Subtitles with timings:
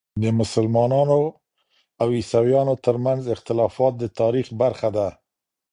[0.21, 1.21] د مسلمانو
[2.01, 5.07] او عیسویانو ترمنځ اختلافات د تاریخ برخه ده.